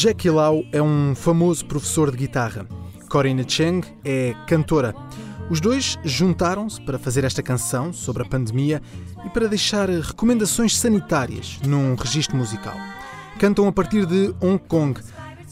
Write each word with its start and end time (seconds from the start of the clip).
Jackie 0.00 0.30
Lau 0.30 0.62
é 0.70 0.80
um 0.80 1.12
famoso 1.12 1.66
professor 1.66 2.12
de 2.12 2.18
guitarra. 2.18 2.68
Corinne 3.08 3.44
Cheng 3.48 3.84
é 4.04 4.32
cantora. 4.46 4.94
Os 5.50 5.60
dois 5.60 5.98
juntaram-se 6.04 6.80
para 6.80 7.00
fazer 7.00 7.24
esta 7.24 7.42
canção 7.42 7.92
sobre 7.92 8.22
a 8.22 8.24
pandemia 8.24 8.80
e 9.26 9.28
para 9.28 9.48
deixar 9.48 9.88
recomendações 9.88 10.76
sanitárias 10.76 11.58
num 11.66 11.96
registro 11.96 12.36
musical. 12.36 12.76
Cantam 13.40 13.66
a 13.66 13.72
partir 13.72 14.06
de 14.06 14.32
Hong 14.40 14.60
Kong 14.68 15.00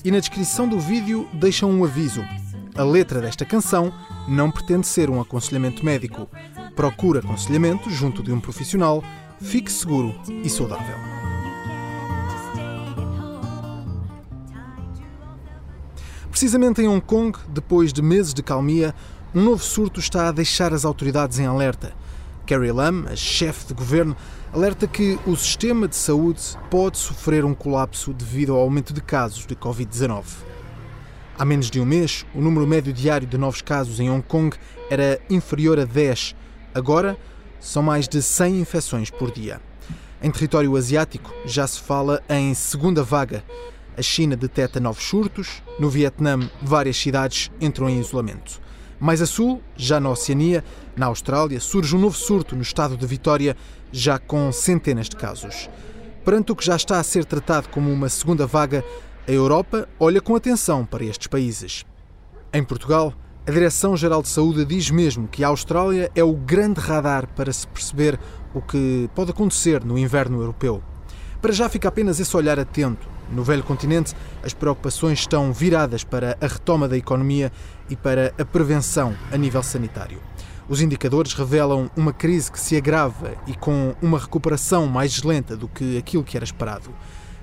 e 0.04 0.12
na 0.12 0.20
descrição 0.20 0.68
do 0.68 0.78
vídeo 0.78 1.28
deixam 1.34 1.68
um 1.68 1.82
aviso. 1.82 2.22
A 2.76 2.84
letra 2.84 3.20
desta 3.20 3.44
canção 3.44 3.92
não 4.28 4.48
pretende 4.48 4.86
ser 4.86 5.10
um 5.10 5.20
aconselhamento 5.20 5.84
médico. 5.84 6.30
Procure 6.76 7.18
aconselhamento 7.18 7.90
junto 7.90 8.22
de 8.22 8.30
um 8.30 8.38
profissional, 8.38 9.02
fique 9.40 9.72
seguro 9.72 10.14
e 10.28 10.48
saudável. 10.48 11.15
Precisamente 16.36 16.82
em 16.82 16.86
Hong 16.86 17.00
Kong, 17.00 17.38
depois 17.48 17.94
de 17.94 18.02
meses 18.02 18.34
de 18.34 18.42
calmia, 18.42 18.94
um 19.34 19.42
novo 19.42 19.64
surto 19.64 20.00
está 20.00 20.28
a 20.28 20.32
deixar 20.32 20.74
as 20.74 20.84
autoridades 20.84 21.38
em 21.38 21.46
alerta. 21.46 21.94
Carrie 22.46 22.72
Lam, 22.72 23.06
a 23.10 23.16
chefe 23.16 23.68
de 23.68 23.72
governo, 23.72 24.14
alerta 24.52 24.86
que 24.86 25.18
o 25.26 25.34
sistema 25.34 25.88
de 25.88 25.96
saúde 25.96 26.42
pode 26.70 26.98
sofrer 26.98 27.42
um 27.42 27.54
colapso 27.54 28.12
devido 28.12 28.52
ao 28.52 28.60
aumento 28.60 28.92
de 28.92 29.00
casos 29.00 29.46
de 29.46 29.56
Covid-19. 29.56 30.24
Há 31.38 31.44
menos 31.46 31.70
de 31.70 31.80
um 31.80 31.86
mês, 31.86 32.26
o 32.34 32.42
número 32.42 32.66
médio 32.66 32.92
diário 32.92 33.26
de 33.26 33.38
novos 33.38 33.62
casos 33.62 33.98
em 33.98 34.10
Hong 34.10 34.22
Kong 34.22 34.54
era 34.90 35.18
inferior 35.30 35.80
a 35.80 35.86
10. 35.86 36.36
Agora, 36.74 37.16
são 37.58 37.82
mais 37.82 38.06
de 38.06 38.20
100 38.20 38.60
infecções 38.60 39.08
por 39.08 39.30
dia. 39.30 39.58
Em 40.22 40.30
território 40.30 40.76
asiático, 40.76 41.32
já 41.46 41.66
se 41.66 41.80
fala 41.80 42.22
em 42.28 42.52
segunda 42.52 43.02
vaga. 43.02 43.42
A 43.98 44.02
China 44.02 44.36
deteta 44.36 44.78
novos 44.78 45.04
surtos, 45.04 45.62
no 45.80 45.88
Vietnã, 45.88 46.38
várias 46.60 46.98
cidades 46.98 47.50
entram 47.58 47.88
em 47.88 47.98
isolamento. 47.98 48.60
Mais 49.00 49.22
a 49.22 49.26
sul, 49.26 49.62
já 49.74 49.98
na 49.98 50.10
Oceania, 50.10 50.62
na 50.94 51.06
Austrália, 51.06 51.58
surge 51.58 51.96
um 51.96 51.98
novo 51.98 52.14
surto 52.14 52.54
no 52.54 52.60
estado 52.60 52.94
de 52.94 53.06
Vitória, 53.06 53.56
já 53.90 54.18
com 54.18 54.52
centenas 54.52 55.08
de 55.08 55.16
casos. 55.16 55.70
Perante 56.26 56.52
o 56.52 56.56
que 56.56 56.64
já 56.64 56.76
está 56.76 57.00
a 57.00 57.02
ser 57.02 57.24
tratado 57.24 57.70
como 57.70 57.90
uma 57.90 58.10
segunda 58.10 58.46
vaga, 58.46 58.84
a 59.26 59.32
Europa 59.32 59.88
olha 59.98 60.20
com 60.20 60.36
atenção 60.36 60.84
para 60.84 61.02
estes 61.02 61.26
países. 61.26 61.86
Em 62.52 62.62
Portugal, 62.62 63.14
a 63.46 63.50
Direção-Geral 63.50 64.20
de 64.20 64.28
Saúde 64.28 64.66
diz 64.66 64.90
mesmo 64.90 65.26
que 65.26 65.42
a 65.42 65.48
Austrália 65.48 66.10
é 66.14 66.22
o 66.22 66.34
grande 66.34 66.80
radar 66.80 67.26
para 67.28 67.50
se 67.50 67.66
perceber 67.66 68.20
o 68.52 68.60
que 68.60 69.08
pode 69.14 69.30
acontecer 69.30 69.82
no 69.82 69.96
inverno 69.96 70.38
europeu. 70.38 70.82
Para 71.40 71.52
já 71.52 71.66
fica 71.68 71.88
apenas 71.88 72.20
esse 72.20 72.36
olhar 72.36 72.58
atento 72.58 73.15
no 73.30 73.42
velho 73.42 73.62
continente, 73.62 74.14
as 74.42 74.54
preocupações 74.54 75.20
estão 75.20 75.52
viradas 75.52 76.04
para 76.04 76.36
a 76.40 76.46
retoma 76.46 76.88
da 76.88 76.96
economia 76.96 77.52
e 77.88 77.96
para 77.96 78.32
a 78.38 78.44
prevenção 78.44 79.14
a 79.30 79.36
nível 79.36 79.62
sanitário. 79.62 80.20
Os 80.68 80.80
indicadores 80.80 81.32
revelam 81.32 81.88
uma 81.96 82.12
crise 82.12 82.50
que 82.50 82.58
se 82.58 82.76
agrava 82.76 83.34
e 83.46 83.54
com 83.54 83.94
uma 84.02 84.18
recuperação 84.18 84.86
mais 84.86 85.22
lenta 85.22 85.56
do 85.56 85.68
que 85.68 85.96
aquilo 85.96 86.24
que 86.24 86.36
era 86.36 86.44
esperado. 86.44 86.90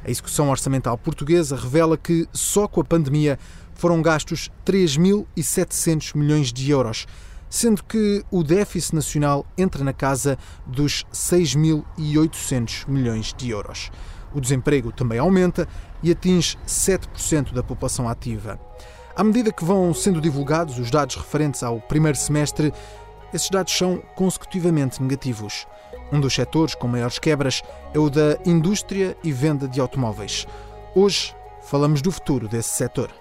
A 0.06 0.12
execução 0.12 0.50
orçamental 0.50 0.98
portuguesa 0.98 1.56
revela 1.56 1.98
que 1.98 2.28
só 2.34 2.68
com 2.68 2.82
a 2.82 2.84
pandemia 2.84 3.40
foram 3.74 4.02
gastos 4.02 4.52
3.700 4.66 6.18
milhões 6.18 6.52
de 6.52 6.70
euros, 6.70 7.08
sendo 7.50 7.84
que 7.84 8.26
o 8.30 8.44
déficit 8.44 8.96
nacional 8.96 9.46
entra 9.58 9.84
na 9.84 9.94
casa 9.94 10.38
dos 10.66 11.06
6.800 11.14 12.90
milhões 12.90 13.34
de 13.38 13.50
euros. 13.52 13.90
O 14.34 14.42
desemprego 14.42 14.92
também 14.92 15.20
aumenta 15.20 15.68
e 16.02 16.12
atinge 16.12 16.58
7% 16.68 17.54
da 17.54 17.64
população 17.64 18.10
ativa. 18.10 18.60
À 19.16 19.24
medida 19.24 19.52
que 19.52 19.64
vão 19.64 19.94
sendo 19.94 20.20
divulgados 20.20 20.80
os 20.80 20.90
dados 20.90 21.16
referentes 21.16 21.62
ao 21.62 21.80
primeiro 21.80 22.18
semestre, 22.18 22.74
esses 23.34 23.50
dados 23.50 23.76
são 23.76 24.02
consecutivamente 24.16 25.02
negativos. 25.02 25.68
Um 26.12 26.20
dos 26.20 26.34
setores 26.34 26.76
com 26.76 26.88
maiores 26.88 27.20
quebras 27.20 27.62
é 27.94 28.00
o 28.00 28.10
da 28.10 28.38
indústria 28.46 29.16
e 29.24 29.32
venda 29.32 29.68
de 29.68 29.80
automóveis. 29.80 30.48
Hoje 30.96 31.36
falamos 31.62 32.02
do 32.02 32.12
futuro 32.12 32.48
desse 32.48 32.70
setor. 32.70 33.12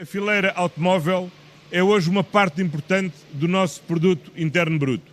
A 0.00 0.06
fileira 0.06 0.52
automóvel 0.54 1.30
é 1.70 1.82
hoje 1.82 2.08
uma 2.08 2.24
parte 2.24 2.62
importante 2.62 3.14
do 3.32 3.46
nosso 3.46 3.82
produto 3.82 4.32
interno 4.36 4.78
bruto. 4.78 5.12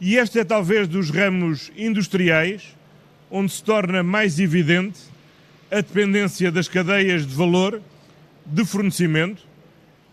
E 0.00 0.16
este 0.16 0.38
é 0.38 0.44
talvez 0.44 0.88
dos 0.88 1.10
ramos 1.10 1.70
industriais 1.76 2.74
onde 3.30 3.52
se 3.52 3.62
torna 3.62 4.02
mais 4.02 4.40
evidente 4.40 4.98
a 5.70 5.76
dependência 5.76 6.50
das 6.50 6.66
cadeias 6.66 7.26
de 7.26 7.34
valor 7.34 7.80
de 8.44 8.64
fornecimento, 8.64 9.42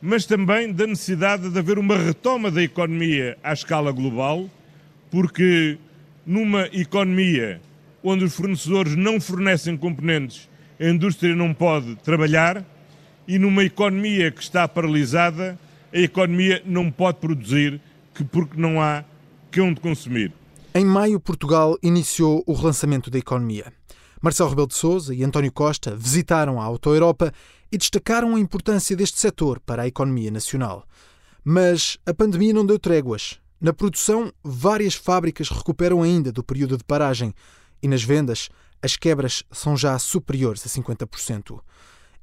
mas 0.02 0.26
também 0.26 0.72
da 0.72 0.86
necessidade 0.86 1.50
de 1.50 1.58
haver 1.58 1.80
uma 1.80 1.98
retoma 1.98 2.52
da 2.52 2.62
economia 2.62 3.38
à 3.42 3.54
escala 3.54 3.92
global, 3.92 4.48
porque 5.10 5.78
numa 6.26 6.68
economia 6.74 7.60
onde 8.04 8.26
os 8.26 8.36
fornecedores 8.36 8.96
não 8.96 9.20
fornecem 9.20 9.76
componentes, 9.76 10.48
a 10.80 10.86
indústria 10.86 11.36
não 11.36 11.54
pode 11.54 11.96
trabalhar 11.96 12.64
e 13.28 13.38
numa 13.38 13.64
economia 13.64 14.32
que 14.32 14.42
está 14.42 14.68
paralisada, 14.68 15.60
a 15.94 15.98
economia 15.98 16.62
não 16.66 16.92
pode 16.92 17.20
produzir 17.20 17.82
porque 18.32 18.60
não 18.60 18.82
há 18.82 19.04
que 19.52 19.62
onde 19.62 19.80
consumir. 19.80 20.32
Em 20.74 20.86
maio, 20.86 21.20
Portugal 21.20 21.78
iniciou 21.82 22.44
o 22.46 22.54
relançamento 22.54 23.10
da 23.10 23.18
economia. 23.18 23.72
Marcelo 24.22 24.50
Rebelo 24.50 24.68
de 24.68 24.76
Sousa 24.76 25.14
e 25.14 25.24
António 25.24 25.52
Costa 25.52 25.96
visitaram 25.96 26.60
a 26.60 26.64
Auto 26.64 26.90
Europa 26.90 27.32
e 27.72 27.78
destacaram 27.78 28.36
a 28.36 28.40
importância 28.40 28.96
deste 28.96 29.20
setor 29.20 29.60
para 29.60 29.84
a 29.84 29.88
economia 29.88 30.32
nacional. 30.32 30.86
Mas 31.44 31.98
a 32.06 32.14
pandemia 32.14 32.54
não 32.54 32.66
deu 32.66 32.80
tréguas. 32.80 33.40
Na 33.60 33.74
produção, 33.74 34.32
várias 34.44 34.96
fábricas 34.96 35.50
recuperam 35.50 36.04
ainda 36.04 36.32
do 36.32 36.44
período 36.44 36.78
de 36.78 36.84
paragem 36.84 37.34
e 37.82 37.88
nas 37.88 38.04
vendas, 38.04 38.50
as 38.82 38.96
quebras 38.96 39.44
são 39.52 39.76
já 39.76 39.98
superiores 39.98 40.66
a 40.66 40.70
50%. 40.70 41.60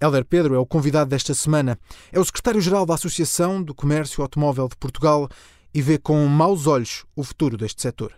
Helder 0.00 0.24
Pedro 0.24 0.54
é 0.54 0.58
o 0.58 0.66
convidado 0.66 1.10
desta 1.10 1.34
semana. 1.34 1.78
É 2.12 2.18
o 2.18 2.24
secretário-geral 2.24 2.84
da 2.84 2.94
Associação 2.94 3.62
do 3.62 3.74
Comércio 3.74 4.22
Automóvel 4.22 4.68
de 4.68 4.76
Portugal 4.76 5.28
e 5.72 5.80
vê 5.80 5.98
com 5.98 6.24
maus 6.26 6.66
olhos 6.66 7.04
o 7.16 7.22
futuro 7.24 7.56
deste 7.56 7.82
setor. 7.82 8.14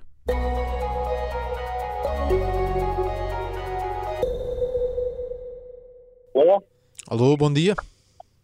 Alô? 6.35 6.63
Alô, 7.09 7.37
bom 7.37 7.53
dia. 7.53 7.75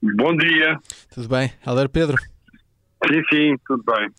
Bom 0.03 0.37
dia. 0.37 0.79
Tudo 1.15 1.29
bem? 1.29 1.53
Helder 1.67 1.89
Pedro? 1.89 2.17
Sim, 3.07 3.23
sim, 3.31 3.57
tudo 3.67 3.83
bem. 3.85 4.11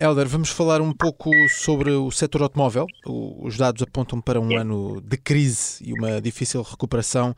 Helder, 0.00 0.28
vamos 0.28 0.50
falar 0.50 0.80
um 0.80 0.92
pouco 0.92 1.30
sobre 1.48 1.90
o 1.90 2.10
setor 2.10 2.42
automóvel. 2.42 2.86
Os 3.04 3.56
dados 3.56 3.82
apontam 3.82 4.20
para 4.20 4.40
um 4.40 4.56
ano 4.56 5.00
de 5.00 5.16
crise 5.16 5.82
e 5.84 5.92
uma 5.92 6.20
difícil 6.20 6.62
recuperação. 6.62 7.34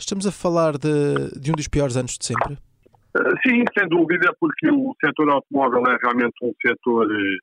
Estamos 0.00 0.26
a 0.26 0.32
falar 0.32 0.78
de, 0.78 1.38
de 1.38 1.52
um 1.52 1.54
dos 1.54 1.68
piores 1.68 1.94
anos 1.94 2.16
de 2.16 2.24
sempre? 2.24 2.54
Uh, 2.54 3.36
sim, 3.46 3.62
sem 3.78 3.86
dúvida, 3.86 4.32
porque 4.40 4.70
o 4.70 4.94
setor 5.04 5.30
automóvel 5.30 5.82
é 5.92 5.96
realmente 6.02 6.34
um 6.42 6.52
setor 6.66 7.06
eh, 7.12 7.36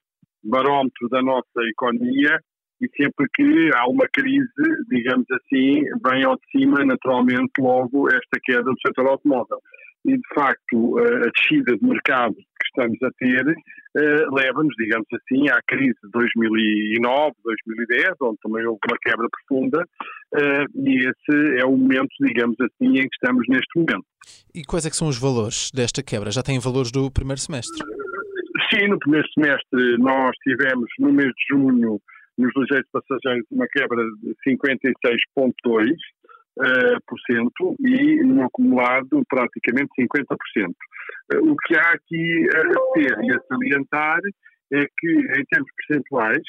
barómetro 0.43 1.07
da 1.09 1.21
nossa 1.21 1.61
economia 1.69 2.39
e 2.81 2.87
sempre 2.97 3.27
que 3.35 3.69
há 3.75 3.87
uma 3.87 4.07
crise, 4.11 4.47
digamos 4.89 5.25
assim, 5.31 5.83
vem 6.03 6.23
ao 6.25 6.35
de 6.35 6.49
cima 6.51 6.83
naturalmente 6.83 7.51
logo 7.59 8.07
esta 8.07 8.39
queda 8.43 8.63
do 8.63 8.75
setor 8.85 9.07
automóvel. 9.07 9.59
E 10.05 10.13
de 10.13 10.27
facto 10.33 10.97
a 10.99 11.29
descida 11.35 11.77
de 11.77 11.85
mercado 11.85 12.35
estamos 12.77 13.01
a 13.01 13.09
ter 13.17 13.45
uh, 13.47 14.35
leva-nos, 14.35 14.73
digamos 14.77 15.07
assim, 15.11 15.49
à 15.49 15.59
crise 15.67 15.97
de 16.03 16.11
2009, 16.11 17.35
2010, 17.43 18.13
onde 18.21 18.37
também 18.43 18.65
houve 18.65 18.79
uma 18.87 18.97
quebra 19.01 19.27
profunda, 19.29 19.83
uh, 20.35 20.87
e 20.87 20.99
esse 20.99 21.59
é 21.59 21.65
o 21.65 21.75
momento, 21.75 22.09
digamos 22.21 22.55
assim, 22.59 22.99
em 22.99 23.01
que 23.01 23.15
estamos 23.15 23.43
neste 23.49 23.75
momento. 23.75 24.05
E 24.53 24.63
quais 24.63 24.85
é 24.85 24.89
que 24.89 24.95
são 24.95 25.07
os 25.07 25.19
valores 25.19 25.71
desta 25.71 26.03
quebra? 26.03 26.31
Já 26.31 26.43
têm 26.43 26.59
valores 26.59 26.91
do 26.91 27.11
primeiro 27.11 27.41
semestre? 27.41 27.83
Sim, 28.71 28.87
no 28.89 28.99
primeiro 28.99 29.27
semestre 29.33 29.97
nós 29.97 30.31
tivemos, 30.43 30.87
no 30.99 31.11
mês 31.11 31.29
de 31.29 31.55
junho, 31.55 31.99
nos 32.37 32.51
ligeiros 32.55 32.87
passageiros, 32.91 33.47
uma 33.51 33.67
quebra 33.67 34.03
de 34.21 34.35
56,2%, 34.47 34.69
uh, 35.41 35.55
por 35.57 35.83
cento, 35.83 35.95
e 37.79 38.23
no 38.23 38.43
acumulado 38.43 39.23
praticamente 39.29 39.89
50%. 39.99 40.27
Uh, 41.33 41.51
o 41.51 41.55
que 41.55 41.75
há 41.75 41.91
aqui 41.91 42.47
a 42.55 42.93
ter 42.93 43.17
e 43.23 43.31
a 43.31 43.39
salientar 43.47 44.19
é 44.73 44.85
que, 44.97 45.11
em 45.11 45.45
termos 45.45 45.71
percentuais, 45.87 46.43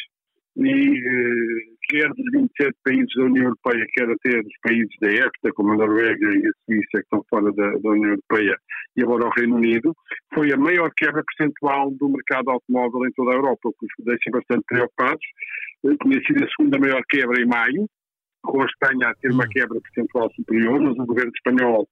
e 0.59 0.99
eh, 0.99 1.61
quer 1.89 2.09
dos 2.09 2.25
27 2.33 2.77
países 2.85 3.15
da 3.17 3.25
União 3.25 3.45
Europeia, 3.45 3.87
quer 3.95 4.11
até 4.11 4.43
dos 4.43 4.53
países 4.61 4.91
da 5.01 5.09
EFTA, 5.09 5.53
como 5.55 5.73
a 5.73 5.77
Noruega 5.77 6.27
e 6.35 6.47
a 6.49 6.51
Suíça, 6.65 6.89
que 6.95 6.99
estão 6.99 7.25
fora 7.31 7.53
da, 7.53 7.71
da, 7.71 7.91
União 7.91 8.11
Europeia, 8.11 8.57
e 8.97 9.03
agora 9.03 9.27
o 9.27 9.33
Reino 9.39 9.55
Unido, 9.55 9.95
foi 10.35 10.53
a 10.53 10.57
maior 10.57 10.91
quebra 10.97 11.23
percentual 11.23 11.93
do 11.93 12.09
mercado 12.09 12.51
automóvel 12.51 13.07
em 13.07 13.13
toda 13.13 13.31
a 13.31 13.35
Europa, 13.35 13.69
o 13.69 13.73
que 13.73 13.87
nos 13.99 14.07
deixa 14.07 14.31
bastante 14.33 14.65
preocupados. 14.67 15.27
Tinha 16.03 16.21
sido 16.27 16.45
a 16.45 16.49
segunda 16.49 16.79
maior 16.81 17.03
quebra 17.09 17.41
em 17.41 17.47
maio, 17.47 17.89
com 18.43 18.63
a 18.63 18.67
Espanha 18.67 19.09
a 19.09 19.15
ter 19.17 19.31
uma 19.31 19.45
hum. 19.45 19.49
quebra 19.51 19.81
percentual 19.81 20.31
superior, 20.35 20.81
mas 20.81 20.99
o 20.99 21.07
governo 21.07 21.33
espanhol 21.35 21.89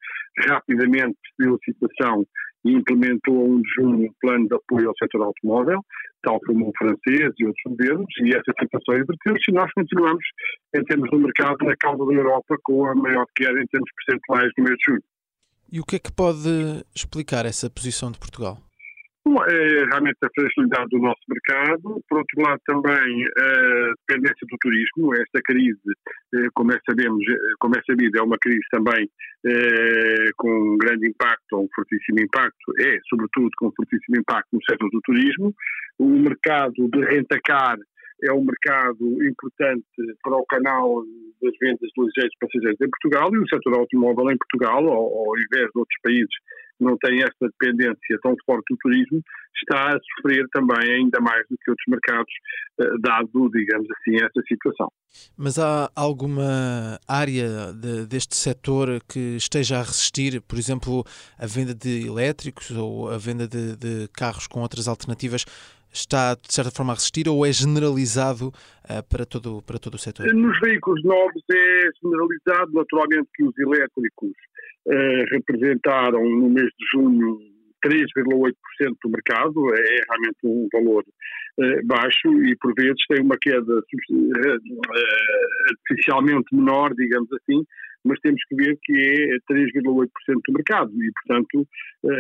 rapidamente 0.48 1.16
percebeu 1.22 1.56
a 1.56 1.64
situação 1.64 2.26
e 2.64 2.72
implementou 2.72 3.48
um 3.48 3.60
de 3.60 3.69
junho 3.76 4.08
um 4.08 4.14
plano 4.20 4.48
de 4.48 4.54
apoio 4.54 4.88
ao 4.88 4.94
setor 4.96 5.22
automóvel, 5.22 5.81
tal 6.22 6.40
como 6.40 6.69
o 6.69 6.72
francês 6.76 7.32
e 7.38 7.46
outros 7.46 7.62
governos, 7.66 8.06
e 8.20 8.31
essa 8.31 8.52
situação 8.60 8.94
inverteu-se 8.94 9.50
e 9.50 9.54
nós 9.54 9.70
continuamos, 9.72 10.25
em 10.75 10.84
termos 10.84 11.10
do 11.10 11.19
mercado, 11.19 11.64
na 11.64 11.76
causa 11.76 12.04
da 12.04 12.12
Europa 12.12 12.56
com 12.64 12.87
a 12.87 12.94
maior 12.94 13.26
queda 13.37 13.60
em 13.60 13.66
termos 13.66 13.90
percentuais 14.04 14.50
no 14.58 14.64
mês 14.64 14.76
de 14.78 14.93
junho. 14.93 15.02
E 15.70 15.81
o 15.81 15.84
que 15.84 15.96
é 15.96 15.98
que 15.98 16.12
pode 16.12 16.84
explicar 16.94 17.44
essa 17.46 17.70
posição 17.70 18.10
de 18.10 18.19
Portugal? 18.19 18.58
É 19.49 19.84
realmente 19.90 20.19
a 20.23 20.28
fragilidade 20.34 20.88
do 20.90 20.99
nosso 20.99 21.20
mercado, 21.28 22.00
por 22.08 22.19
outro 22.19 22.43
lado 22.43 22.61
também 22.64 23.25
a 23.38 23.93
dependência 24.06 24.46
do 24.49 24.56
turismo, 24.61 25.14
esta 25.14 25.40
crise, 25.44 25.90
eh, 26.34 26.49
como 26.55 26.73
é, 26.73 26.78
sabemos, 26.88 27.25
eh, 27.28 27.37
como 27.58 27.76
é 27.76 27.82
sabido, 27.84 28.19
é 28.19 28.23
uma 28.23 28.38
crise 28.38 28.64
também 28.70 29.11
eh, 29.44 30.31
com 30.37 30.49
um 30.49 30.78
grande 30.78 31.08
impacto, 31.08 31.58
um 31.58 31.69
fortíssimo 31.75 32.20
impacto, 32.20 32.73
é 32.81 32.99
sobretudo 33.08 33.50
com 33.58 33.67
um 33.67 33.73
fortíssimo 33.76 34.17
impacto 34.19 34.49
no 34.52 34.61
setor 34.69 34.88
do 34.90 35.00
turismo, 35.00 35.52
o 35.99 36.08
mercado 36.08 36.75
de 36.76 37.05
rentacar 37.05 37.76
é 38.22 38.32
um 38.32 38.44
mercado 38.44 39.25
importante 39.26 39.84
para 40.22 40.37
o 40.37 40.46
canal 40.46 41.02
das 41.43 41.52
vendas 41.61 41.90
de 41.94 42.02
ligeiros 42.02 42.34
passageiros 42.40 42.81
em 42.81 42.88
Portugal 42.88 43.29
e 43.34 43.38
o 43.38 43.49
setor 43.49 43.79
automóvel 43.79 44.31
em 44.31 44.38
Portugal, 44.38 44.87
ao, 44.88 45.29
ao 45.29 45.37
invés 45.37 45.67
de 45.67 45.79
outros 45.79 46.00
países 46.02 46.34
não 46.81 46.96
tem 46.99 47.23
esta 47.23 47.49
dependência 47.49 48.19
tão 48.23 48.34
forte 48.44 48.64
do 48.70 48.76
turismo, 48.78 49.23
está 49.62 49.96
a 49.96 49.99
sofrer 49.99 50.46
também 50.52 50.93
ainda 50.94 51.20
mais 51.20 51.43
do 51.49 51.56
que 51.56 51.70
outros 51.70 51.87
mercados, 51.88 52.32
eh, 52.81 52.99
dado, 53.00 53.50
digamos 53.50 53.87
assim, 53.90 54.17
esta 54.17 54.43
situação. 54.46 54.88
Mas 55.37 55.58
há 55.58 55.90
alguma 55.94 56.99
área 57.08 57.73
de, 57.73 58.06
deste 58.06 58.37
setor 58.37 59.00
que 59.08 59.37
esteja 59.37 59.76
a 59.76 59.82
resistir, 59.82 60.40
por 60.43 60.58
exemplo, 60.58 61.05
a 61.38 61.46
venda 61.46 61.75
de 61.75 62.06
elétricos 62.06 62.70
ou 62.70 63.08
a 63.11 63.19
venda 63.19 63.49
de, 63.49 63.76
de 63.76 64.08
carros 64.08 64.46
com 64.46 64.61
outras 64.61 64.88
alternativas? 64.88 65.44
Está, 65.93 66.34
de 66.34 66.52
certa 66.52 66.70
forma, 66.70 66.93
a 66.93 66.96
resistir 66.96 67.26
ou 67.26 67.46
é 67.46 67.50
generalizado 67.50 68.49
uh, 68.49 69.02
para, 69.08 69.25
todo, 69.25 69.62
para 69.62 69.79
todo 69.79 69.94
o 69.94 69.99
setor? 69.99 70.26
Nos 70.34 70.61
veículos 70.61 71.02
novos 71.02 71.43
é 71.50 71.88
generalizado, 72.02 72.70
naturalmente, 72.75 73.29
que 73.34 73.43
os 73.43 73.56
elétricos 73.56 74.32
representaram 75.31 76.25
no 76.25 76.49
mês 76.49 76.69
de 76.79 76.87
junho 76.93 77.38
3,8% 77.85 78.53
do 79.03 79.11
mercado, 79.11 79.75
é 79.75 80.00
realmente 80.09 80.38
um 80.44 80.69
valor 80.73 81.05
uh, 81.59 81.87
baixo 81.87 82.29
e 82.44 82.56
por 82.56 82.75
vezes 82.75 82.97
tem 83.09 83.23
uma 83.23 83.37
queda 83.41 83.73
uh, 83.73 83.83
artificialmente 85.71 86.55
menor, 86.55 86.94
digamos 86.94 87.29
assim, 87.33 87.65
mas 88.06 88.20
temos 88.20 88.41
que 88.49 88.55
ver 88.55 88.79
que 88.82 88.93
é 88.93 89.53
3,8% 89.53 90.08
do 90.47 90.53
mercado 90.53 90.93
e, 91.03 91.12
portanto, 91.12 91.69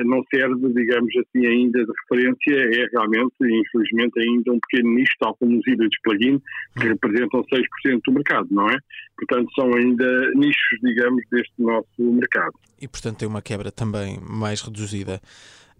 não 0.04 0.22
serve, 0.34 0.72
digamos 0.72 1.12
assim, 1.16 1.46
ainda 1.46 1.84
de 1.84 1.92
referência, 2.02 2.82
é 2.82 2.86
realmente, 2.92 3.34
infelizmente, 3.40 4.20
ainda 4.20 4.52
um 4.52 4.60
pequeno 4.60 4.94
nicho, 4.94 5.12
tal 5.20 5.36
como 5.36 5.58
os 5.58 5.66
híbridos 5.66 5.96
plug-in, 6.02 6.40
que 6.78 6.88
representam 6.88 7.44
6% 7.44 8.00
do 8.04 8.12
mercado, 8.12 8.48
não 8.50 8.68
é? 8.68 8.76
Portanto, 9.16 9.48
são 9.54 9.74
ainda 9.74 10.30
nichos, 10.34 10.80
digamos, 10.82 11.22
deste 11.30 11.54
nosso 11.58 11.86
mercado. 11.98 12.54
E, 12.80 12.88
portanto, 12.88 13.18
tem 13.18 13.28
uma 13.28 13.42
quebra 13.42 13.70
também 13.70 14.18
mais 14.20 14.60
reduzida. 14.60 15.20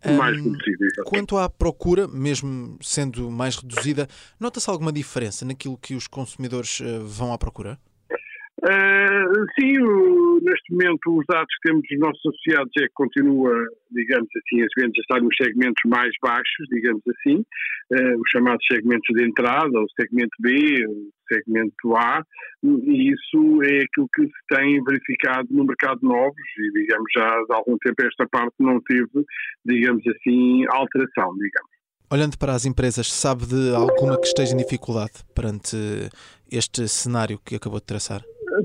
Mais 0.05 0.39
um, 0.39 0.53
reduzida. 0.53 1.03
Quanto 1.05 1.37
à 1.37 1.49
procura, 1.49 2.07
mesmo 2.07 2.79
sendo 2.81 3.31
mais 3.31 3.57
reduzida, 3.57 4.07
nota-se 4.39 4.71
alguma 4.71 4.93
diferença 4.93 5.45
naquilo 5.45 5.77
que 5.77 5.95
os 5.95 6.07
consumidores 6.07 6.81
uh, 6.81 7.05
vão 7.05 7.33
à 7.33 7.39
procura? 7.39 7.79
Uh, 8.65 9.45
sim, 9.61 9.79
o, 9.83 10.41
neste 10.43 10.73
momento 10.73 11.19
os 11.19 11.27
dados 11.29 11.55
que 11.57 11.69
temos 11.69 11.83
dos 11.91 11.99
nossos 11.99 12.21
associados 12.25 12.73
é 12.79 12.87
que 12.87 12.95
continua, 12.95 13.53
digamos 13.91 14.29
assim, 14.35 14.63
as 14.63 14.69
vendas 14.75 14.97
a 14.97 15.01
estar 15.03 15.21
nos 15.23 15.37
segmentos 15.37 15.83
mais 15.85 16.11
baixos, 16.23 16.67
digamos 16.71 17.03
assim, 17.07 17.37
uh, 17.41 18.19
os 18.19 18.31
chamados 18.31 18.65
segmentos 18.67 19.15
de 19.15 19.29
entrada, 19.29 19.79
o 19.79 19.87
segmento 20.01 20.35
B, 20.41 20.87
o 20.89 21.11
segmento 21.31 21.97
A, 21.97 22.25
e 22.65 23.13
isso 23.13 23.63
é 23.63 23.83
aquilo 23.83 24.09
que 24.15 24.23
se 24.23 24.57
tem 24.57 24.83
verificado 24.85 25.49
no 25.51 25.67
mercado 25.67 26.01
de 26.01 26.07
novos 26.07 26.35
e, 26.59 26.81
digamos, 26.81 27.07
já 27.15 27.27
há 27.27 27.57
algum 27.57 27.77
tempo 27.79 28.03
esta 28.07 28.27
parte 28.27 28.55
não 28.59 28.81
teve, 28.81 29.23
digamos 29.67 30.03
assim, 30.07 30.65
alteração, 30.71 31.35
digamos. 31.35 31.77
Olhando 32.11 32.39
para 32.39 32.55
as 32.55 32.65
empresas, 32.65 33.13
sabe 33.13 33.47
de 33.47 33.75
alguma 33.75 34.19
que 34.19 34.29
esteja 34.29 34.55
em 34.55 34.59
dificuldade 34.59 35.25
perante 35.35 35.77
este 36.51 36.89
cenário 36.89 37.39
que 37.45 37.57
acabou 37.57 37.81
de 37.81 37.87
traçar? 37.87 38.23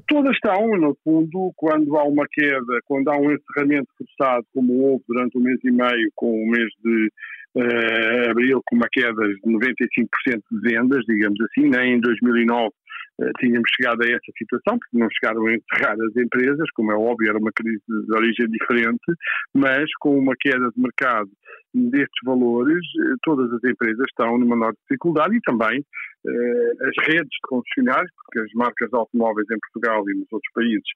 Todas 0.07 0.33
estão, 0.35 0.67
no 0.77 0.95
fundo, 1.03 1.51
quando 1.55 1.97
há 1.97 2.03
uma 2.03 2.25
queda, 2.31 2.79
quando 2.85 3.09
há 3.09 3.17
um 3.17 3.31
encerramento 3.31 3.87
forçado, 3.97 4.45
como 4.53 4.73
houve 4.83 5.03
durante 5.07 5.37
um 5.37 5.41
mês 5.41 5.59
e 5.63 5.71
meio, 5.71 6.11
com 6.15 6.31
o 6.31 6.47
mês 6.47 6.69
de 6.83 7.09
uh, 7.55 8.31
abril, 8.31 8.61
com 8.65 8.75
uma 8.75 8.87
queda 8.91 9.21
de 9.27 9.41
95% 9.45 10.41
de 10.51 10.61
vendas, 10.61 11.03
digamos 11.05 11.39
assim, 11.41 11.69
nem 11.69 11.95
em 11.95 11.99
2009 11.99 12.67
uh, 12.67 13.31
tínhamos 13.39 13.69
chegado 13.75 14.01
a 14.03 14.07
essa 14.07 14.31
situação, 14.37 14.79
porque 14.79 14.97
não 14.97 15.07
chegaram 15.11 15.45
a 15.45 15.53
encerrar 15.53 15.93
as 15.93 16.15
empresas, 16.15 16.71
como 16.73 16.91
é 16.91 16.95
óbvio, 16.95 17.29
era 17.29 17.37
uma 17.37 17.51
crise 17.53 17.81
de 17.87 18.15
origem 18.15 18.47
diferente, 18.47 19.05
mas 19.53 19.85
com 19.99 20.17
uma 20.17 20.35
queda 20.39 20.69
de 20.75 20.81
mercado 20.81 21.29
destes 21.73 22.19
valores, 22.25 22.79
eh, 22.99 23.15
todas 23.23 23.51
as 23.51 23.63
empresas 23.63 24.05
estão 24.09 24.37
numa 24.37 24.55
maior 24.55 24.73
dificuldade 24.83 25.35
e 25.35 25.41
também 25.41 25.83
eh, 26.27 26.71
as 26.81 27.07
redes 27.07 27.29
de 27.29 27.47
concessionários, 27.47 28.11
porque 28.15 28.39
as 28.41 28.53
marcas 28.53 28.89
de 28.89 28.97
automóveis 28.97 29.47
em 29.51 29.59
Portugal 29.59 30.03
e 30.09 30.15
nos 30.15 30.27
outros 30.31 30.53
países 30.53 30.87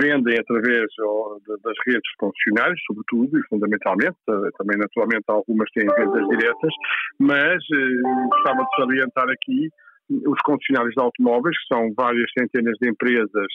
vendem 0.00 0.38
através 0.38 0.86
das 1.64 1.76
redes 1.86 2.02
de 2.02 2.16
concessionários, 2.18 2.80
sobretudo 2.86 3.38
e 3.38 3.46
fundamentalmente, 3.48 4.16
eh, 4.28 4.50
também 4.58 4.78
naturalmente 4.78 5.24
algumas 5.28 5.70
têm 5.70 5.86
vendas 5.86 6.28
diretas, 6.28 6.72
mas 7.18 7.62
gostava 8.30 8.62
de 8.64 8.76
salientar 8.76 9.30
aqui 9.30 9.70
os 10.10 10.40
concessionários 10.42 10.94
de 10.94 11.02
automóveis, 11.02 11.56
que 11.58 11.74
são 11.74 11.92
várias 11.96 12.30
centenas 12.36 12.74
de 12.80 12.88
empresas 12.88 13.46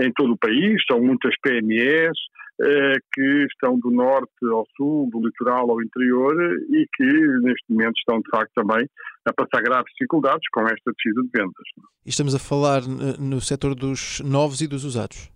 em 0.00 0.12
todo 0.12 0.32
o 0.32 0.38
país, 0.38 0.82
são 0.90 1.00
muitas 1.00 1.34
PMEs, 1.42 2.12
eh, 2.12 2.47
que 3.12 3.46
estão 3.52 3.78
do 3.78 3.90
norte 3.90 4.44
ao 4.50 4.66
sul, 4.76 5.08
do 5.10 5.24
litoral 5.24 5.70
ao 5.70 5.82
interior 5.82 6.34
e 6.70 6.86
que 6.96 7.04
neste 7.42 7.64
momento 7.70 7.96
estão 7.98 8.18
de 8.18 8.28
facto 8.30 8.52
também 8.54 8.88
a 9.26 9.32
passar 9.32 9.62
graves 9.62 9.92
dificuldades 9.92 10.48
com 10.52 10.62
esta 10.62 10.92
descida 10.92 11.22
de 11.22 11.30
vendas. 11.32 11.64
E 12.04 12.08
estamos 12.08 12.34
a 12.34 12.38
falar 12.38 12.82
no 13.18 13.40
setor 13.40 13.74
dos 13.74 14.20
novos 14.20 14.60
e 14.60 14.66
dos 14.66 14.84
usados? 14.84 15.30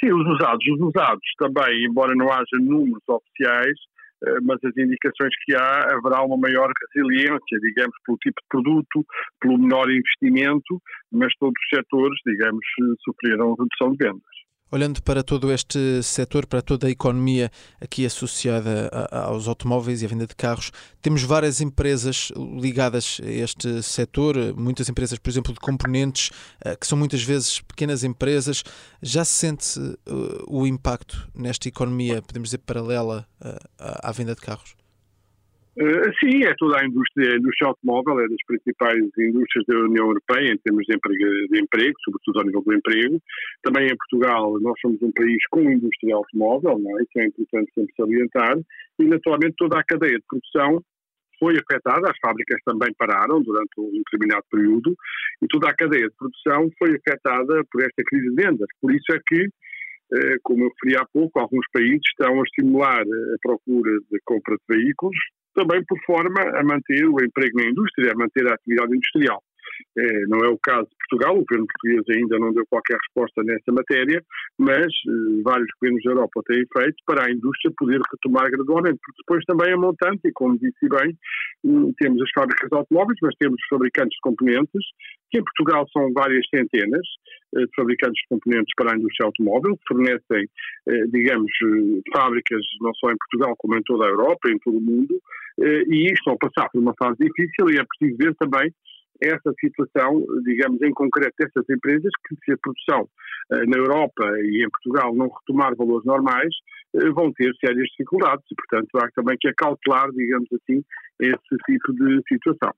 Sim, 0.00 0.12
os 0.12 0.26
usados. 0.26 0.66
Os 0.66 0.80
usados 0.80 1.26
também, 1.38 1.86
embora 1.86 2.14
não 2.14 2.30
haja 2.30 2.58
números 2.60 3.02
oficiais, 3.08 3.78
eh, 4.26 4.40
mas 4.42 4.58
as 4.64 4.76
indicações 4.76 5.32
que 5.44 5.54
há, 5.54 5.96
haverá 5.96 6.22
uma 6.22 6.36
maior 6.36 6.70
resiliência, 6.94 7.58
digamos, 7.60 7.96
pelo 8.04 8.18
tipo 8.18 8.40
de 8.40 8.48
produto, 8.48 9.06
pelo 9.40 9.58
menor 9.58 9.90
investimento, 9.90 10.80
mas 11.12 11.32
todos 11.38 11.54
os 11.58 11.78
setores, 11.78 12.18
digamos, 12.26 12.64
sofreram 13.04 13.54
redução 13.54 13.92
de 13.92 14.04
vendas. 14.04 14.33
Olhando 14.70 15.00
para 15.02 15.22
todo 15.22 15.52
este 15.52 16.02
setor, 16.02 16.46
para 16.46 16.60
toda 16.60 16.88
a 16.88 16.90
economia 16.90 17.50
aqui 17.80 18.04
associada 18.04 18.90
aos 19.10 19.46
automóveis 19.46 20.02
e 20.02 20.04
à 20.04 20.08
venda 20.08 20.26
de 20.26 20.34
carros, 20.34 20.72
temos 21.00 21.22
várias 21.22 21.60
empresas 21.60 22.32
ligadas 22.60 23.20
a 23.22 23.30
este 23.30 23.82
setor, 23.82 24.36
muitas 24.56 24.88
empresas, 24.88 25.18
por 25.18 25.30
exemplo, 25.30 25.52
de 25.52 25.60
componentes, 25.60 26.30
eh, 26.64 26.74
que 26.76 26.86
são 26.86 26.98
muitas 26.98 27.22
vezes 27.22 27.60
pequenas 27.60 28.02
empresas. 28.02 28.64
Já 29.00 29.24
se 29.24 29.32
sente 29.32 29.78
eh, 29.78 30.12
o 30.48 30.66
impacto 30.66 31.30
nesta 31.34 31.68
economia, 31.68 32.20
podemos 32.22 32.48
dizer, 32.48 32.58
paralela 32.58 33.28
eh, 33.44 33.58
à 33.78 34.10
venda 34.10 34.34
de 34.34 34.40
carros? 34.40 34.83
Uh, 35.76 36.06
sim, 36.20 36.44
é 36.44 36.54
toda 36.56 36.80
a 36.80 36.86
indústria, 36.86 37.32
a 37.32 37.36
indústria 37.36 37.68
automóvel 37.68 38.20
é 38.20 38.28
das 38.28 38.42
principais 38.46 39.02
indústrias 39.18 39.66
da 39.66 39.76
União 39.76 40.06
Europeia 40.06 40.52
em 40.52 40.58
termos 40.58 40.86
de 40.86 40.94
emprego, 40.94 41.48
de 41.50 41.60
emprego, 41.60 41.94
sobretudo 42.04 42.38
ao 42.38 42.46
nível 42.46 42.62
do 42.62 42.74
emprego. 42.74 43.20
Também 43.62 43.86
em 43.86 43.96
Portugal 43.96 44.60
nós 44.60 44.78
somos 44.80 45.02
um 45.02 45.10
país 45.10 45.38
com 45.50 45.62
indústria 45.62 46.14
automóvel, 46.14 46.78
não 46.78 46.98
é? 46.98 47.02
é 47.16 47.26
importante 47.26 47.72
sempre 47.74 47.94
salientar, 47.96 48.56
e 49.00 49.04
naturalmente 49.04 49.54
toda 49.58 49.78
a 49.78 49.84
cadeia 49.84 50.16
de 50.16 50.24
produção 50.28 50.80
foi 51.40 51.54
afetada, 51.54 52.08
as 52.08 52.18
fábricas 52.20 52.60
também 52.64 52.94
pararam 52.96 53.42
durante 53.42 53.74
um 53.78 53.90
determinado 53.90 54.44
período, 54.48 54.94
e 55.42 55.46
toda 55.48 55.68
a 55.68 55.74
cadeia 55.74 56.08
de 56.08 56.14
produção 56.16 56.70
foi 56.78 56.94
afetada 56.94 57.64
por 57.72 57.82
esta 57.82 58.02
crise 58.06 58.28
de 58.30 58.42
vendas. 58.42 58.68
Por 58.80 58.94
isso 58.94 59.12
é 59.12 59.18
que 59.26 59.48
eh, 60.12 60.36
como 60.42 60.64
eu 60.64 60.68
referi 60.68 60.96
há 60.96 61.06
pouco, 61.12 61.40
alguns 61.40 61.66
países 61.72 62.02
estão 62.08 62.38
a 62.38 62.42
estimular 62.44 63.02
a 63.02 63.36
procura 63.42 63.90
de 64.10 64.20
compra 64.24 64.56
de 64.56 64.76
veículos, 64.76 65.16
também 65.54 65.82
por 65.86 65.98
forma 66.04 66.40
a 66.58 66.62
manter 66.64 67.06
o 67.06 67.22
emprego 67.22 67.58
na 67.58 67.70
indústria, 67.70 68.12
a 68.12 68.16
manter 68.16 68.46
a 68.48 68.54
atividade 68.54 68.96
industrial. 68.96 69.42
É, 69.96 70.26
não 70.26 70.40
é 70.40 70.48
o 70.48 70.58
caso 70.58 70.88
de 70.88 70.96
Portugal, 71.08 71.36
o 71.36 71.44
governo 71.44 71.66
português 71.66 72.18
ainda 72.18 72.38
não 72.38 72.52
deu 72.52 72.64
qualquer 72.66 72.96
resposta 72.96 73.42
nessa 73.44 73.70
matéria, 73.72 74.22
mas 74.58 74.86
eh, 74.86 75.42
vários 75.42 75.68
governos 75.80 76.02
da 76.02 76.10
Europa 76.10 76.42
têm 76.46 76.64
feito 76.76 76.96
para 77.06 77.26
a 77.26 77.30
indústria 77.30 77.72
poder 77.76 78.00
retomar 78.10 78.50
gradualmente, 78.50 78.98
porque 79.04 79.22
depois 79.22 79.44
também 79.44 79.72
é 79.72 79.76
montante, 79.76 80.20
e 80.24 80.32
como 80.32 80.58
disse 80.58 80.88
bem, 80.88 81.16
hum, 81.64 81.92
temos 81.98 82.20
as 82.22 82.30
fábricas 82.34 82.68
de 82.68 82.76
automóveis, 82.76 83.18
mas 83.22 83.34
temos 83.38 83.56
os 83.60 83.68
fabricantes 83.68 84.16
de 84.16 84.20
componentes, 84.22 84.82
que 85.30 85.38
em 85.38 85.44
Portugal 85.44 85.86
são 85.92 86.12
várias 86.12 86.44
centenas 86.48 87.06
eh, 87.56 87.60
de 87.60 87.70
fabricantes 87.76 88.20
de 88.22 88.28
componentes 88.28 88.74
para 88.76 88.92
a 88.92 88.96
indústria 88.96 89.26
automóvel, 89.26 89.76
que 89.76 89.94
fornecem, 89.94 90.48
eh, 90.88 91.06
digamos, 91.12 91.50
eh, 91.62 92.00
fábricas 92.12 92.62
não 92.80 92.92
só 92.94 93.10
em 93.10 93.16
Portugal 93.16 93.54
como 93.58 93.76
em 93.76 93.82
toda 93.82 94.06
a 94.06 94.10
Europa, 94.10 94.50
em 94.50 94.58
todo 94.58 94.78
o 94.78 94.80
mundo, 94.80 95.14
eh, 95.60 95.84
e 95.88 96.12
estão 96.12 96.34
a 96.34 96.38
passar 96.38 96.68
por 96.70 96.80
uma 96.80 96.94
fase 96.98 97.16
difícil 97.20 97.70
e 97.70 97.78
é 97.78 97.84
preciso 97.84 98.18
ver 98.18 98.34
também 98.36 98.72
essa 99.22 99.52
situação, 99.60 100.24
digamos, 100.44 100.80
em 100.82 100.92
concreto 100.92 101.34
dessas 101.38 101.64
empresas, 101.68 102.10
que 102.26 102.36
se 102.44 102.52
a 102.52 102.58
produção 102.58 103.08
eh, 103.52 103.66
na 103.66 103.78
Europa 103.78 104.24
e 104.40 104.64
em 104.64 104.70
Portugal 104.70 105.14
não 105.14 105.28
retomar 105.28 105.74
valores 105.76 106.04
normais, 106.04 106.54
eh, 106.94 107.10
vão 107.10 107.32
ter 107.32 107.52
sérias 107.64 107.88
dificuldades 107.90 108.44
e, 108.50 108.54
portanto, 108.54 108.88
há 108.98 109.10
também 109.14 109.36
que 109.38 109.48
acautelar, 109.48 110.10
digamos 110.12 110.48
assim, 110.52 110.82
esse 111.20 111.56
tipo 111.66 111.92
de 111.92 112.22
situação. 112.28 112.72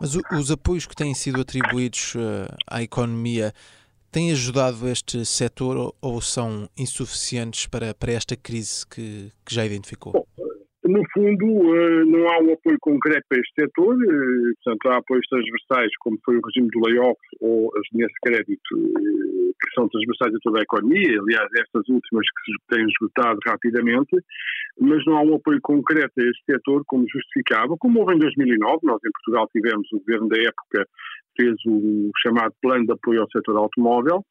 Mas 0.00 0.14
os 0.14 0.50
apoios 0.50 0.86
que 0.86 0.94
têm 0.94 1.14
sido 1.14 1.40
atribuídos 1.40 2.14
eh, 2.16 2.54
à 2.66 2.82
economia 2.82 3.52
têm 4.12 4.30
ajudado 4.32 4.88
este 4.88 5.24
setor 5.24 5.94
ou 6.00 6.20
são 6.20 6.68
insuficientes 6.76 7.66
para, 7.66 7.94
para 7.94 8.12
esta 8.12 8.36
crise 8.36 8.86
que, 8.86 9.30
que 9.44 9.54
já 9.54 9.64
identificou? 9.64 10.12
Bom, 10.12 10.26
no 10.88 11.02
fundo, 11.12 11.76
eh, 11.76 12.04
não 12.04 12.28
há 12.28 12.38
um 12.40 12.52
apoio 12.52 12.78
concreto 12.80 13.24
para 13.28 13.40
este 13.40 13.52
setor, 13.58 13.94
eh, 13.94 14.52
portanto, 14.64 14.88
há 14.88 14.96
apoios 14.98 15.26
transversais, 15.28 15.90
como 16.00 16.18
foi 16.24 16.36
o 16.36 16.40
regime 16.44 16.68
do 16.68 16.80
layoff 16.80 17.20
ou 17.40 17.70
as 17.76 17.82
linhas 17.92 18.10
de 18.10 18.30
crédito, 18.30 18.76
eh, 18.76 19.52
que 19.60 19.74
são 19.74 19.88
transversais 19.88 20.34
a 20.34 20.38
toda 20.42 20.60
a 20.60 20.62
economia, 20.62 21.20
aliás, 21.20 21.48
estas 21.54 21.88
últimas 21.88 22.26
que 22.26 22.52
se 22.52 22.58
têm 22.68 22.86
esgotado 22.86 23.38
rapidamente, 23.46 24.16
mas 24.80 25.04
não 25.06 25.16
há 25.16 25.22
um 25.22 25.34
apoio 25.36 25.60
concreto 25.62 26.12
a 26.18 26.22
este 26.22 26.42
setor 26.50 26.82
como 26.86 27.04
justificava, 27.08 27.76
como 27.78 28.00
houve 28.00 28.14
em 28.14 28.18
2009, 28.18 28.78
nós 28.84 29.00
em 29.04 29.10
Portugal 29.12 29.48
tivemos, 29.52 29.88
o 29.92 29.98
governo 30.00 30.28
da 30.28 30.40
época 30.40 30.86
fez 31.36 31.54
o 31.66 32.10
chamado 32.22 32.54
Plano 32.62 32.86
de 32.86 32.92
Apoio 32.92 33.22
ao 33.22 33.30
Setor 33.30 33.56
Automóvel, 33.56 34.24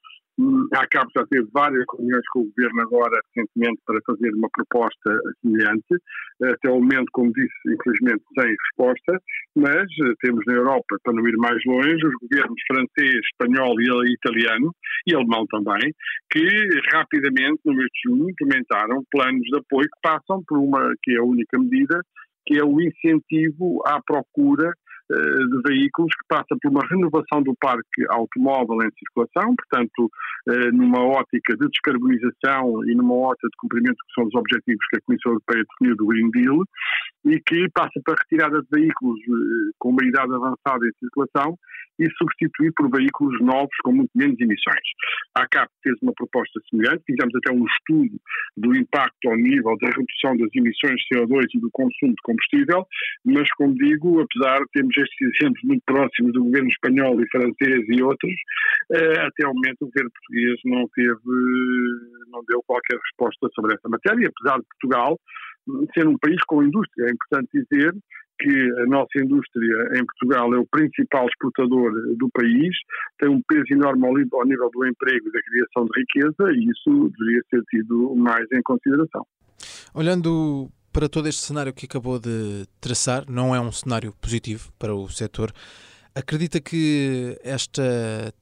a 0.74 0.88
CAP 0.88 1.08
já 1.16 1.26
teve 1.28 1.48
várias 1.54 1.86
reuniões 1.98 2.24
com 2.34 2.42
o 2.42 2.52
Governo 2.56 2.82
agora, 2.82 3.22
recentemente, 3.34 3.82
para 3.86 4.00
fazer 4.06 4.34
uma 4.34 4.50
proposta 4.54 5.20
semelhante. 5.42 5.96
Até 6.44 6.70
o 6.70 6.82
momento, 6.82 7.06
como 7.14 7.32
disse, 7.32 7.54
infelizmente 7.68 8.24
sem 8.38 8.50
resposta, 8.50 9.22
mas 9.56 9.84
eh, 9.84 10.14
temos 10.20 10.44
na 10.46 10.56
Europa, 10.56 10.98
para 11.04 11.14
não 11.14 11.26
ir 11.26 11.38
mais 11.38 11.64
longe, 11.66 12.06
os 12.06 12.14
governos 12.22 12.62
francês, 12.68 13.22
espanhol 13.32 13.74
e 13.80 14.14
italiano, 14.14 14.76
e 15.08 15.16
alemão 15.16 15.46
também, 15.48 15.94
que 16.30 16.46
rapidamente, 16.92 17.62
no 17.64 17.74
mês 17.74 17.88
de 17.88 18.10
junho, 18.10 18.30
implementaram 18.30 19.04
planos 19.10 19.44
de 19.44 19.58
apoio 19.58 19.88
que 19.88 20.02
passam 20.02 20.44
por 20.46 20.58
uma, 20.58 20.92
que 21.02 21.16
é 21.16 21.20
a 21.20 21.24
única 21.24 21.58
medida, 21.58 22.02
que 22.46 22.60
é 22.60 22.64
o 22.64 22.82
incentivo 22.82 23.82
à 23.86 24.02
procura 24.06 24.74
de 25.14 25.62
veículos 25.68 26.12
que 26.14 26.28
passa 26.28 26.56
por 26.62 26.72
uma 26.72 26.86
renovação 26.90 27.42
do 27.44 27.54
parque 27.60 28.06
automóvel 28.10 28.82
em 28.82 28.92
circulação, 28.98 29.56
portanto, 29.56 30.10
eh, 30.50 30.72
numa 30.72 31.04
ótica 31.04 31.56
de 31.56 31.68
descarbonização 31.70 32.84
e 32.86 32.96
numa 32.96 33.14
ótica 33.14 33.48
de 33.48 33.58
cumprimento 33.58 33.98
que 33.98 34.14
são 34.16 34.26
os 34.26 34.36
objetivos 34.36 34.86
que 34.90 34.98
a 34.98 35.02
Comissão 35.06 35.32
Europeia 35.34 35.64
definiu 35.70 35.96
do 35.96 36.08
Green 36.08 36.30
Deal, 36.32 36.64
e 37.26 37.42
que 37.42 37.68
passa 37.74 38.00
para 38.04 38.14
a 38.14 38.18
retirada 38.22 38.62
de 38.62 38.68
veículos 38.72 39.20
eh, 39.20 39.72
com 39.80 39.90
uma 39.90 40.06
idade 40.06 40.34
avançada 40.34 40.86
em 40.86 40.92
circulação 41.00 41.58
e 41.98 42.08
substituir 42.18 42.72
por 42.74 42.90
veículos 42.92 43.40
novos 43.42 43.76
com 43.84 43.94
muito 43.94 44.12
menos 44.14 44.40
emissões. 44.40 44.86
A 45.34 45.48
CAP 45.48 45.70
fez 45.82 45.96
uma 46.02 46.14
proposta 46.14 46.60
semelhante, 46.70 47.04
fizemos 47.06 47.34
até 47.36 47.54
um 47.54 47.66
estudo 47.66 48.20
do 48.58 48.76
impacto 48.76 49.30
ao 49.30 49.38
nível 49.38 49.76
da 49.82 49.88
redução 49.88 50.38
das 50.38 50.50
emissões 50.54 50.96
de 50.96 51.18
CO2 51.18 51.46
e 51.56 51.60
do 51.60 51.70
consumo 51.72 52.12
de 52.12 52.22
combustível, 52.24 52.86
mas, 53.26 53.50
como 53.54 53.74
digo, 53.76 54.22
apesar 54.22 54.60
de 54.60 54.72
termos 54.74 54.95
estes 54.98 55.30
exemplos 55.36 55.62
muito 55.64 55.84
próximos 55.86 56.34
do 56.34 56.44
governo 56.44 56.70
espanhol 56.70 57.22
e 57.22 57.30
francês 57.30 57.86
e 57.90 58.04
outros, 58.04 58.34
eh, 58.92 59.20
até 59.20 59.46
ao 59.46 59.54
momento 59.54 59.82
o 59.82 59.88
governo 59.88 60.12
português 60.12 60.60
não 60.66 60.88
teve, 60.96 61.20
não 62.32 62.44
deu 62.48 62.62
qualquer 62.66 62.98
resposta 62.98 63.48
sobre 63.54 63.76
essa 63.76 63.90
matéria, 63.90 64.30
apesar 64.30 64.58
de 64.58 64.66
Portugal 64.80 65.20
ser 65.94 66.08
um 66.08 66.18
país 66.18 66.42
com 66.48 66.64
indústria. 66.64 67.08
É 67.08 67.12
importante 67.12 67.50
dizer 67.54 67.94
que 68.40 68.82
a 68.82 68.86
nossa 68.86 69.18
indústria 69.18 69.90
em 69.96 70.06
Portugal 70.06 70.54
é 70.54 70.58
o 70.58 70.68
principal 70.68 71.26
exportador 71.28 71.92
do 72.18 72.30
país, 72.34 72.76
tem 73.18 73.30
um 73.30 73.42
peso 73.48 73.66
enorme 73.72 74.06
ao 74.06 74.46
nível 74.46 74.70
do 74.74 74.86
emprego 74.86 75.28
e 75.28 75.32
da 75.32 75.40
criação 75.42 75.86
de 75.86 76.00
riqueza 76.00 76.52
e 76.52 76.70
isso 76.70 77.10
deveria 77.18 77.42
ser 77.50 77.62
tido 77.70 78.16
mais 78.16 78.46
em 78.52 78.62
consideração. 78.62 79.26
Olhando 79.94 80.70
para 80.96 81.10
todo 81.10 81.28
este 81.28 81.42
cenário 81.42 81.74
que 81.74 81.86
acabou 81.86 82.18
de 82.18 82.66
traçar, 82.80 83.26
não 83.30 83.54
é 83.54 83.60
um 83.60 83.70
cenário 83.70 84.14
positivo 84.14 84.72
para 84.80 84.96
o 84.96 85.10
setor. 85.10 85.52
Acredita 86.16 86.62
que 86.62 87.38
esta 87.44 87.84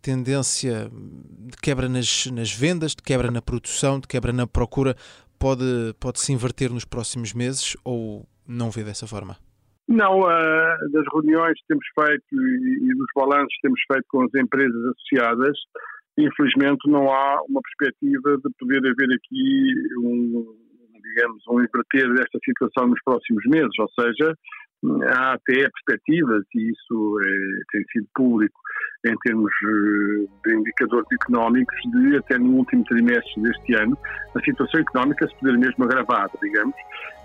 tendência 0.03 0.88
de 0.91 1.57
quebra 1.57 1.89
nas, 1.89 2.27
nas 2.27 2.53
vendas, 2.53 2.91
de 2.93 3.01
quebra 3.01 3.31
na 3.31 3.41
produção, 3.41 4.00
de 4.00 4.07
quebra 4.07 4.31
na 4.31 4.45
procura, 4.45 4.95
pode, 5.39 5.95
pode 6.00 6.19
se 6.19 6.31
inverter 6.31 6.72
nos 6.72 6.86
próximos 6.86 7.33
meses 7.33 7.75
ou 7.83 8.24
não 8.48 8.69
vê 8.69 8.83
dessa 8.83 9.07
forma? 9.07 9.36
Não, 9.88 10.19
uh, 10.19 10.91
das 10.91 11.05
reuniões 11.12 11.60
que 11.60 11.67
temos 11.67 11.88
feito 12.00 12.24
e, 12.33 12.91
e 12.91 12.95
dos 12.95 13.07
balanços 13.15 13.51
que 13.55 13.62
temos 13.63 13.81
feito 13.91 14.05
com 14.10 14.22
as 14.22 14.33
empresas 14.36 14.81
associadas, 14.93 15.57
infelizmente 16.19 16.88
não 16.88 17.12
há 17.12 17.41
uma 17.50 17.62
perspectiva 17.62 18.38
de 18.38 18.53
poder 18.60 18.77
haver 18.77 19.10
aqui 19.12 19.74
um, 19.98 20.62
digamos, 21.13 21.43
um 21.50 21.62
inverter 21.62 22.13
desta 22.13 22.39
situação 22.43 22.88
nos 22.88 23.01
próximos 23.03 23.43
meses, 23.46 23.72
ou 23.79 23.89
seja, 24.00 24.36
há 25.15 25.34
até 25.34 25.70
perspectivas, 25.70 26.43
e 26.55 26.72
isso 26.72 27.20
é, 27.22 27.32
tem 27.72 27.84
sido 27.91 28.08
público 28.15 28.60
em 29.05 29.15
termos 29.25 29.51
eh, 29.51 30.25
de 30.46 30.55
indicadores 30.55 31.08
económicos, 31.12 31.75
de 31.91 32.17
até 32.17 32.38
no 32.38 32.58
último 32.58 32.84
trimestre 32.86 33.41
deste 33.41 33.75
ano, 33.75 33.98
a 34.34 34.39
situação 34.39 34.79
económica 34.79 35.27
se 35.27 35.36
poder 35.36 35.58
mesmo 35.58 35.84
agravar, 35.84 36.29
digamos, 36.41 36.75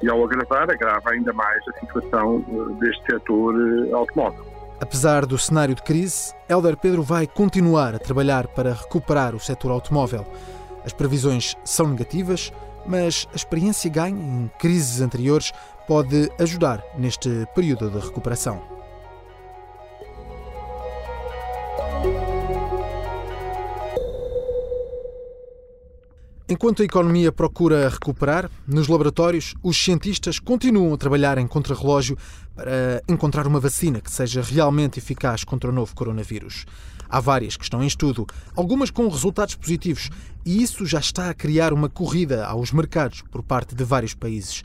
e 0.03 0.09
ao 0.09 0.25
agravar, 0.25 0.71
agrava 0.71 1.11
ainda 1.11 1.33
mais 1.33 1.61
a 1.69 1.73
situação 1.81 2.45
eh, 2.49 2.85
deste 2.85 3.05
setor 3.13 3.55
automóvel. 3.95 4.45
Apesar 4.81 5.27
do 5.27 5.37
cenário 5.39 5.75
de 5.75 5.83
crise, 5.83 6.35
Helder 6.49 6.77
Pedro 6.77 7.03
vai 7.03 7.27
continuar 7.27 7.95
a 7.95 7.99
trabalhar 7.99 8.47
para 8.49 8.75
recuperar 8.75 9.35
o 9.35 9.41
setor 9.41 9.73
automóvel. 9.73 10.25
As 10.85 10.93
previsões 10.93 11.57
são 11.65 11.89
negativas, 11.89 12.53
mas 12.89 13.29
a 13.33 13.37
experiência 13.37 13.91
ganha 13.91 14.19
em 14.19 14.51
crises 14.59 15.01
anteriores 15.01 15.53
pode 15.87 16.31
ajudar 16.41 16.83
neste 16.97 17.47
período 17.55 17.91
de 17.91 17.99
recuperação. 17.99 18.79
Enquanto 26.51 26.81
a 26.81 26.85
economia 26.87 27.31
procura 27.31 27.91
recuperar, 27.91 28.51
nos 28.67 28.89
laboratórios, 28.89 29.55
os 29.63 29.77
cientistas 29.77 30.39
continuam 30.39 30.95
a 30.95 30.97
trabalhar 30.97 31.37
em 31.37 31.47
contrarrelógio 31.47 32.17
para 32.57 33.03
encontrar 33.07 33.47
uma 33.47 33.61
vacina 33.61 34.01
que 34.01 34.11
seja 34.11 34.41
realmente 34.41 34.99
eficaz 34.99 35.45
contra 35.45 35.69
o 35.69 35.73
novo 35.73 35.95
coronavírus. 35.95 36.65
Há 37.09 37.21
várias 37.21 37.57
que 37.57 37.65
estão 37.65 37.83
em 37.83 37.87
estudo, 37.87 38.27
algumas 38.55 38.91
com 38.91 39.09
resultados 39.09 39.55
positivos, 39.55 40.11
e 40.45 40.63
isso 40.63 40.85
já 40.85 40.99
está 40.99 41.31
a 41.31 41.35
criar 41.35 41.73
uma 41.73 41.89
corrida 41.89 42.45
aos 42.45 42.71
mercados 42.73 43.23
por 43.31 43.43
parte 43.43 43.75
de 43.75 43.85
vários 43.85 44.15
países. 44.15 44.63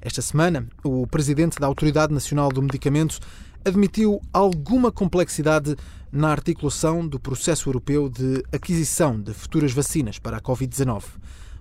Esta 0.00 0.20
semana, 0.20 0.66
o 0.84 1.06
presidente 1.06 1.58
da 1.58 1.66
Autoridade 1.66 2.12
Nacional 2.12 2.50
do 2.50 2.62
Medicamento 2.62 3.18
admitiu 3.64 4.20
alguma 4.32 4.92
complexidade 4.92 5.74
na 6.12 6.30
articulação 6.30 7.06
do 7.06 7.18
processo 7.18 7.68
europeu 7.68 8.08
de 8.08 8.44
aquisição 8.52 9.20
de 9.20 9.34
futuras 9.34 9.72
vacinas 9.72 10.18
para 10.18 10.36
a 10.36 10.40
Covid-19. 10.40 11.02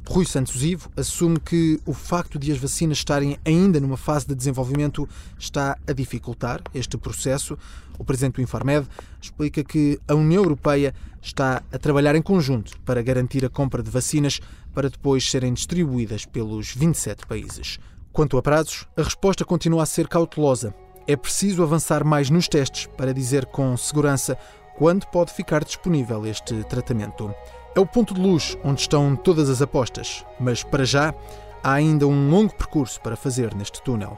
Rui 0.08 0.26
Santos 0.26 0.64
Ivo 0.64 0.90
assume 0.96 1.40
que 1.40 1.80
o 1.86 1.94
facto 1.94 2.38
de 2.38 2.52
as 2.52 2.60
vacinas 2.60 3.00
estarem 3.00 3.38
ainda 3.44 3.80
numa 3.80 3.98
fase 3.98 4.28
de 4.28 4.36
desenvolvimento 4.36 5.10
está 5.38 5.78
a 5.88 5.92
dificultar 5.94 6.62
este 6.74 6.96
processo. 6.96 7.58
O 7.98 8.06
presidente 8.06 8.36
do 8.36 8.42
Infarmed 8.42 8.88
explica 9.20 9.64
que 9.64 10.00
a 10.08 10.14
União 10.14 10.44
Europeia 10.44 10.94
está 11.22 11.64
a 11.72 11.78
trabalhar 11.78 12.16
em 12.16 12.22
conjunto 12.22 12.80
para 12.82 13.02
garantir 13.02 13.44
a 13.44 13.50
compra 13.50 13.82
de 13.82 13.90
vacinas 13.90 14.40
para 14.74 14.90
depois 14.90 15.30
serem 15.30 15.54
distribuídas 15.54 16.24
pelos 16.24 16.74
27 16.74 17.26
países. 17.26 17.80
Quanto 18.14 18.38
a 18.38 18.44
prazos, 18.44 18.88
a 18.96 19.02
resposta 19.02 19.44
continua 19.44 19.84
a 19.84 19.88
ser 19.88 20.08
cautelosa. 20.08 20.74
É 21.08 21.16
preciso 21.16 21.64
avançar 21.64 22.06
mais 22.06 22.30
nos 22.30 22.48
testes 22.48 22.88
para 22.96 23.14
dizer 23.14 23.48
com 23.48 23.76
segurança 23.76 24.38
quando 24.78 25.08
pode 25.08 25.34
ficar 25.34 25.64
disponível 25.64 26.26
este 26.26 26.64
tratamento. 26.66 27.34
É 27.76 27.80
o 27.80 27.86
ponto 27.86 28.14
de 28.14 28.22
luz 28.22 28.58
onde 28.64 28.80
estão 28.80 29.18
todas 29.18 29.50
as 29.50 29.62
apostas, 29.62 30.26
mas 30.40 30.64
para 30.64 30.86
já 30.86 31.14
há 31.62 31.74
ainda 31.74 32.08
um 32.08 32.30
longo 32.30 32.56
percurso 32.56 33.02
para 33.02 33.18
fazer 33.18 33.54
neste 33.54 33.82
túnel. 33.82 34.18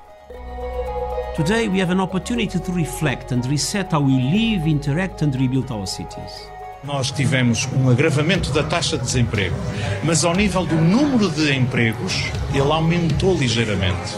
Today 1.35 1.67
we 1.67 1.81
have 1.81 1.91
an 1.91 1.99
opportunity 1.99 2.59
to 2.59 2.71
reflect 2.71 3.33
and 3.33 3.41
reset 3.49 3.91
how 3.91 4.03
we 4.03 4.13
live, 4.13 4.69
interact 4.69 5.25
and 5.25 5.31
rebuild 5.31 5.73
our 5.73 5.87
cities. 5.87 6.51
Nós 6.83 7.09
tivemos 7.09 7.67
um 7.73 7.89
agravamento 7.89 8.51
da 8.51 8.61
taxa 8.61 8.95
de 8.95 9.05
desemprego, 9.05 9.55
mas 10.03 10.23
ao 10.23 10.35
nível 10.35 10.63
do 10.63 10.75
número 10.75 11.27
de 11.31 11.51
empregos, 11.51 12.13
ele 12.53 12.71
aumentou 12.71 13.35
ligeiramente. 13.35 14.15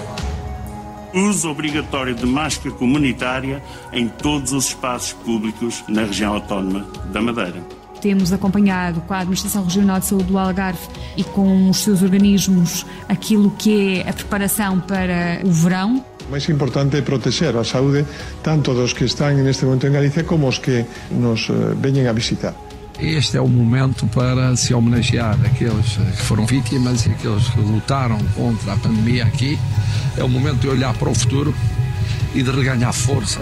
Uso 1.14 1.50
obrigatório 1.50 2.14
de 2.14 2.26
máscara 2.26 2.76
comunitária 2.76 3.64
em 3.94 4.10
todos 4.10 4.52
os 4.52 4.68
espaços 4.68 5.14
públicos 5.14 5.82
na 5.88 6.02
região 6.02 6.34
autónoma 6.34 6.86
da 7.06 7.22
Madeira. 7.22 7.79
Temos 8.02 8.32
acompanhado 8.32 9.02
com 9.02 9.14
a 9.14 9.20
Administração 9.20 9.64
Regional 9.64 10.00
de 10.00 10.06
Saúde 10.06 10.26
do 10.26 10.38
Algarve 10.38 10.80
e 11.18 11.24
com 11.24 11.70
os 11.70 11.78
seus 11.84 12.02
organismos 12.02 12.86
aquilo 13.10 13.52
que 13.52 14.00
é 14.00 14.10
a 14.10 14.14
preparação 14.14 14.80
para 14.80 15.42
o 15.44 15.52
verão. 15.52 16.04
O 16.28 16.32
máis 16.32 16.48
importante 16.48 16.98
é 16.98 17.02
proteger 17.02 17.58
a 17.58 17.64
saúde 17.64 18.06
tanto 18.44 18.74
dos 18.74 18.94
que 18.94 19.04
están 19.04 19.34
neste 19.44 19.66
momento 19.66 19.88
en 19.88 19.94
Galicia 19.94 20.24
como 20.24 20.48
os 20.48 20.60
que 20.60 20.86
nos 21.12 21.50
veñen 21.82 22.08
a 22.08 22.14
visitar. 22.14 22.54
Este 23.02 23.38
é 23.38 23.42
o 23.42 23.48
momento 23.48 24.08
para 24.08 24.56
se 24.56 24.74
homenagear 24.74 25.38
aqueles 25.46 25.98
que 25.98 26.24
foram 26.24 26.46
vítimas 26.46 27.06
e 27.06 27.10
aqueles 27.12 27.48
que 27.50 27.60
lutaram 27.62 28.20
contra 28.36 28.74
a 28.74 28.78
pandemia 28.78 29.26
aqui. 29.26 29.58
É 30.18 30.24
o 30.24 30.30
momento 30.30 30.60
de 30.60 30.68
olhar 30.68 30.94
para 30.94 31.10
o 31.10 31.16
futuro 31.16 31.56
e 32.36 32.44
de 32.44 32.52
reganhar 32.52 32.94
força 32.94 33.40